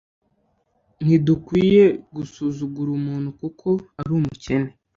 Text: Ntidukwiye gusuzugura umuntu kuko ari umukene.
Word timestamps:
Ntidukwiye 1.03 1.83
gusuzugura 2.15 2.89
umuntu 2.99 3.29
kuko 3.39 3.67
ari 3.99 4.11
umukene. 4.19 4.69